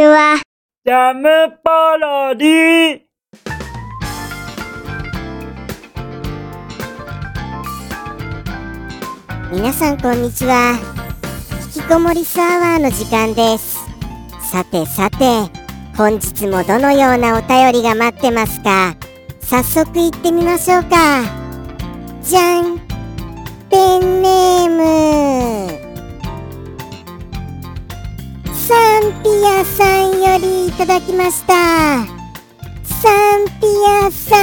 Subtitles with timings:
[0.00, 0.40] ちは。
[0.86, 1.28] ジャム
[1.62, 3.00] パロディ。
[9.52, 10.78] 皆さんこんにちは。
[11.76, 13.76] 引きこもりサーバーの時間です。
[14.50, 15.18] さてさて
[15.94, 18.96] 本日もどのようなお便りが待ってますか？
[19.42, 21.24] 早速行ってみましょうか。
[22.22, 22.78] じゃん
[23.68, 25.79] ペンネーム
[28.70, 31.54] サンピアさんよりいただきました。
[32.84, 34.40] サンピアさん。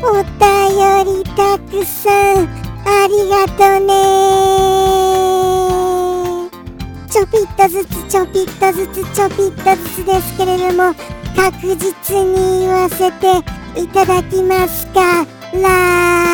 [0.00, 0.38] お便
[1.12, 2.46] りたくさん。
[2.86, 3.90] ありがとね。
[7.10, 10.94] ちょぴっとずつちょぴっとずつちょぴっとずつですけれども
[11.34, 13.42] 確実に言わせて
[13.74, 15.26] いただきますか。
[15.60, 16.27] ら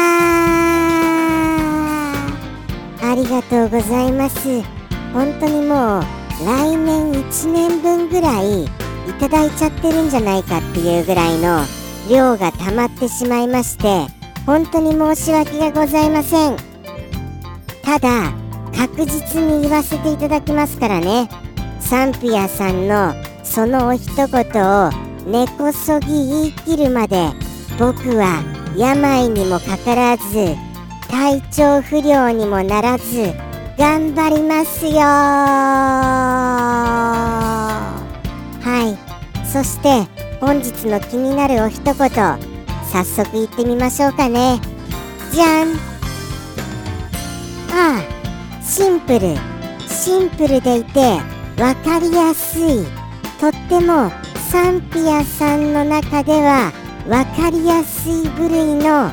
[3.15, 4.61] ありがとうございます。
[5.13, 6.03] 本当にもう
[6.45, 8.69] 来年1年分ぐらいい
[9.21, 11.61] ただいちゃってるんじゃないかっていうぐらいの
[12.11, 14.09] 量が溜まってしまいまして
[14.45, 16.57] 本当に申し訳がございません。
[17.85, 18.33] ただ
[18.77, 21.29] 確実に言わせていただきますからね。
[21.79, 24.91] サンピアさんのそのお一言を
[25.25, 27.29] 根こそぎ言い切るまで
[27.79, 28.43] 僕は
[28.77, 30.57] 病にもかからず
[31.09, 33.33] 体調不良にもならず
[33.77, 35.01] 頑張りますよ
[38.61, 38.97] は
[39.45, 39.47] い。
[39.47, 40.07] そして
[40.41, 44.61] 本日の気になるお一言早速言ってみましょうかね。
[45.33, 45.75] じゃん。
[47.73, 49.37] ああシンプル。
[49.89, 51.19] シンプルでいて
[51.57, 52.85] 分かりやすい。
[53.41, 54.11] とっても
[54.51, 56.73] サンピアさんの中では
[57.09, 59.11] 分かりやすい部類の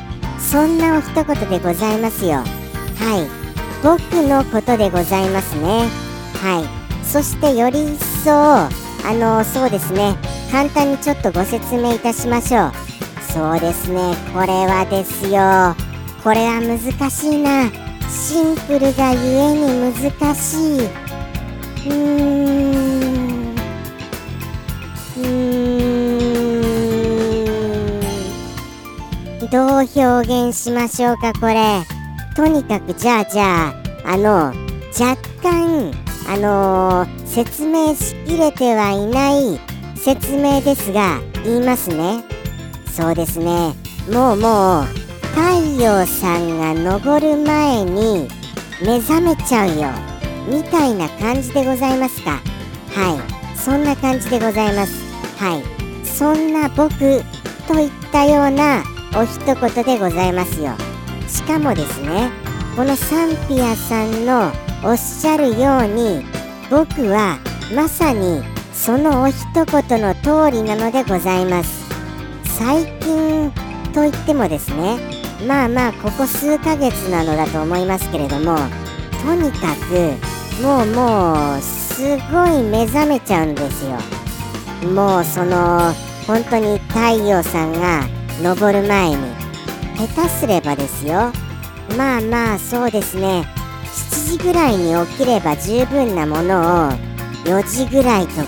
[0.50, 2.32] そんなお一言でございますよ。
[2.34, 3.42] はい。
[3.82, 5.88] 僕のことでございますね。
[6.40, 7.04] はい。
[7.04, 8.68] そしてより一層あ
[9.12, 10.16] のそうですね。
[10.50, 12.72] 簡単にちょっとご説明いたしましょう。
[13.32, 14.14] そうですね。
[14.34, 15.74] これはですよ。
[16.22, 16.78] これは難
[17.10, 17.70] しいな。
[18.10, 20.86] シンプルがゆえに難しい。
[20.86, 22.21] うーん。
[29.52, 31.82] どう表現しましょうかこれ。
[32.34, 33.74] とにかくじゃあじゃあ
[34.06, 34.54] あの
[34.98, 35.92] 若干
[36.26, 39.60] あのー説明しきれてはいない
[39.94, 42.24] 説明ですが言いますね。
[42.90, 43.74] そうですね。
[44.10, 44.84] もうもう
[45.34, 48.28] 太陽さんが昇る前に
[48.80, 49.90] 目覚めちゃうよ。
[50.48, 52.40] みたいな感じでございますか。
[52.94, 53.18] は
[53.54, 53.58] い。
[53.58, 54.92] そんな感じでございます。
[55.36, 56.06] はい。
[56.06, 56.88] そんな僕
[57.68, 58.82] といったような
[59.14, 60.72] お一言でございますよ。
[61.28, 62.30] しかもですね
[62.76, 64.50] このサンピアさんの
[64.82, 66.24] おっしゃるように
[66.70, 67.38] 僕は
[67.74, 68.42] まさに
[68.72, 71.82] そのお一言の通りなのでございます。
[72.58, 73.52] 最近
[73.92, 74.98] といってもですね
[75.46, 78.56] まあまあここ数ヶ月なのだと思いますけれども
[79.24, 83.98] とにかくもうもうすごい目覚めちゃうんですよ。
[84.90, 85.92] もうその
[86.26, 88.04] 本当に太陽さんが
[88.42, 89.16] 昇る前に。
[89.96, 91.32] 下手すればですよ。
[91.96, 93.46] まあまあそうですね。
[94.30, 96.92] 7時ぐらいに起きれば十分なものを
[97.44, 98.46] 4時ぐらいとか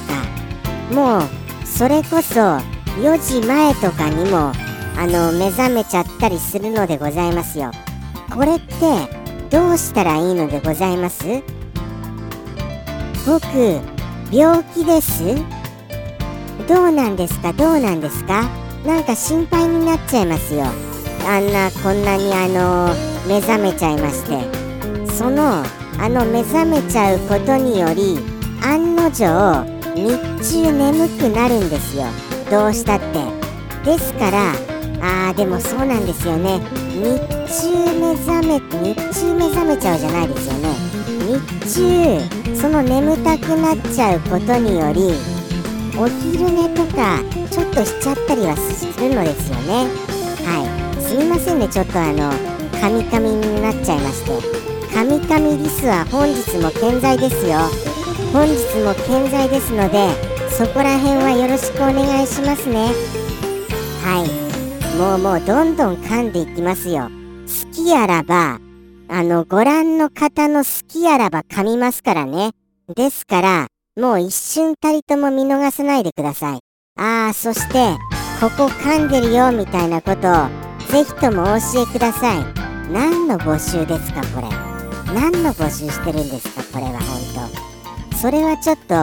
[0.93, 1.23] もう
[1.67, 2.41] それこそ
[3.03, 4.53] 4時前とかにも
[4.97, 7.71] あの目覚めちゃったりするのでございますよ。
[8.33, 8.75] これって
[9.51, 11.25] どうしたらいいのでございます？
[13.27, 13.45] 僕
[14.33, 15.23] 病気です？
[16.67, 17.53] どうなんですか？
[17.53, 18.49] どうなんですか？
[18.85, 20.65] なんか心配になっちゃいますよ。
[21.27, 22.95] あんなこんなにあの
[23.27, 24.65] 目覚めちゃいまして。
[25.15, 25.65] その
[25.99, 28.19] あの目覚めちゃうことにより
[28.63, 30.19] 案の定日
[30.65, 32.05] 中眠くなるんですよ。
[32.51, 33.05] どうしたって。
[33.85, 34.53] ですから
[35.01, 36.61] あーでもそうなんですよね。
[36.91, 37.19] 日
[37.63, 40.69] 中目覚め日中目覚めちゃうじゃないですよね。
[41.25, 41.75] 日
[42.53, 45.15] 中その眠たくなっちゃうことにより
[45.97, 47.21] お昼寝とか
[47.51, 49.89] ちょっとしちゃったりはするのですよね。
[50.45, 51.01] はい。
[51.01, 52.33] すみませんねちょっとあの
[52.81, 54.65] カミカミになっちゃいまして。
[54.95, 57.59] カミカミリスは本日も健在ですよ。
[58.33, 58.55] 本日
[58.85, 60.09] も健在ですので
[60.51, 62.91] そこら辺はよろしくお願いしますね。
[64.03, 64.99] はい。
[64.99, 67.11] もうもうどんどん噛んでいきますよ。
[67.47, 68.59] 好きあらば
[69.09, 72.51] あのご覧の方の好きあらば噛みますからね。
[72.97, 76.59] ですからもう一瞬たりとも見逃さないでください。
[76.97, 77.97] ああそして
[78.41, 80.49] ここ噛んでるよみたいなことを
[80.91, 82.45] ぜひともお教えください。
[82.93, 84.49] 何の募集ですかこれ。
[85.15, 87.51] 何の募集してるんですかこれは本
[88.11, 88.95] 当それはちょっと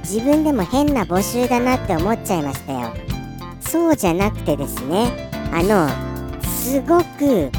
[0.00, 2.94] 自分でも変な募集だなって思っちゃいましたよ。
[3.60, 5.90] そうじゃなくてですねあの
[6.42, 7.50] すごく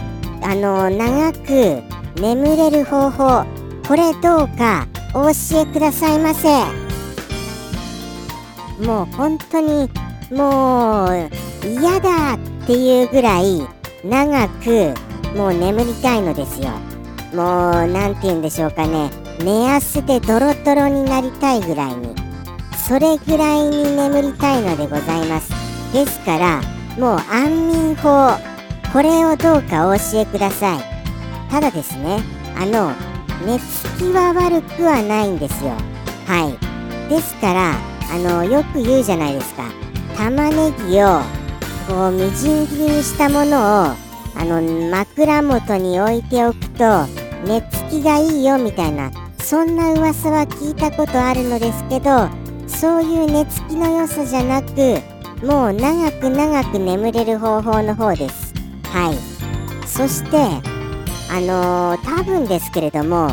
[0.42, 1.84] あの長く
[2.20, 3.46] 眠れる方法
[3.88, 6.79] これどうかお教えくださいませ。
[8.80, 9.90] もう本当に
[10.32, 11.30] もう
[11.64, 13.68] 嫌だっていうぐらい
[14.04, 14.94] 長く
[15.36, 16.70] もう眠りたいのですよ。
[17.34, 19.12] もう何て言うんでしょうかね。
[19.44, 22.16] 寝汗でドロドロになりたいぐらいに。
[22.88, 25.52] それぐらいに眠りたいのでございます。
[25.94, 26.62] ですから
[26.98, 28.32] もう安眠法
[28.92, 30.80] これをどうかお教えください。
[31.52, 32.20] ただですね
[32.58, 32.94] あの
[33.46, 35.72] 寝つきは悪くはないんですよ。
[36.26, 37.10] はい。
[37.10, 39.64] ですからあのよく言うじゃないですか。
[40.18, 41.22] 玉ねぎを
[41.88, 43.96] こうみじん切りにしたものを
[44.36, 47.06] あの枕元に置いておくと
[47.46, 52.30] 寝つきがいいよみたいなそんな噂は聞いたことあるのですけど
[52.68, 55.02] そういう寝つきの良さじゃなく
[55.46, 58.54] もう長く長く眠れる方法の方です。
[58.84, 59.88] はい。
[59.88, 60.38] そして
[61.32, 63.30] あのー、多分ですけれども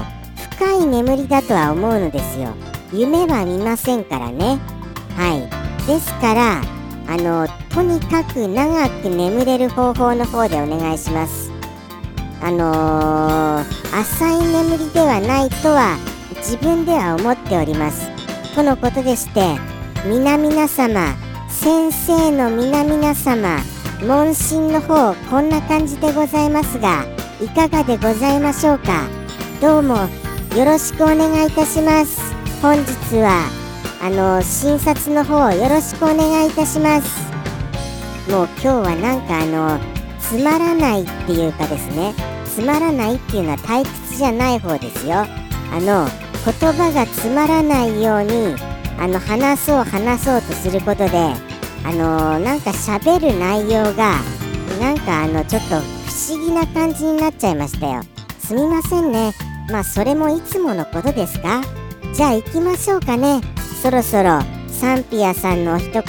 [0.58, 2.54] 深い眠りだとは思うのですよ。
[2.92, 4.58] 夢は見ませんからね。
[5.16, 5.86] はい。
[5.86, 6.62] ですから
[7.08, 11.50] あのとにかく長く眠れる方法の方でお願いします。
[12.42, 15.96] あのー、浅い眠りではないとは
[16.36, 18.08] 自分では思っております。
[18.54, 19.56] とのことでして
[20.04, 21.14] 皆々様
[21.48, 23.58] 先生の皆々様
[24.06, 27.04] 問診の方こんな感じでございますが
[27.40, 29.08] いかがでございましょうか？
[29.60, 29.96] どうも
[30.56, 32.25] よろしくお願いいたします。
[32.62, 33.48] 本日は
[34.02, 37.26] あの診察の方よろしくお願いいたします。
[38.30, 39.78] もう今日はなんかあの
[40.18, 42.14] つまらないっていうかですね。
[42.46, 45.16] つまらないっていうのは退屈じゃない方ですよ。
[45.18, 45.26] あ
[45.80, 46.08] の
[46.44, 48.56] 言葉がつまらないように
[48.98, 51.10] あの話そう話そうとすることで
[51.84, 54.14] あのなんか喋る内容が
[54.80, 58.02] なんかあのちょっと不思議な感じになっちゃいましたよ。
[58.38, 59.32] すみませんね。
[59.70, 61.60] まあそれもいつものことですか？
[62.16, 63.42] じゃあ行きましょうかね。
[63.82, 66.04] そろそろサンピアさんの一言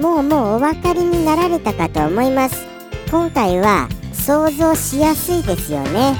[0.00, 2.66] もうもうお分かりになられたかと思います。
[3.10, 6.16] 今回は想像しやすいですよね。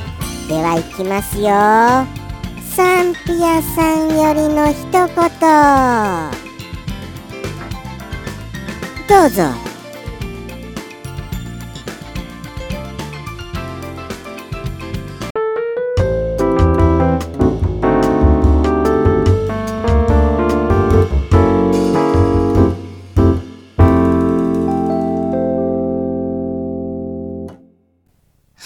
[0.47, 1.47] では行きますよ。
[2.77, 5.09] サンピアさんよりの一言。
[9.09, 9.68] どうぞ。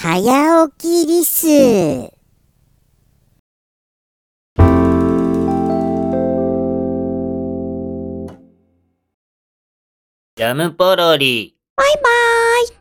[0.03, 1.47] 早起きリス。
[1.47, 11.55] ジャムポロリ。
[11.77, 12.69] バイバーイ。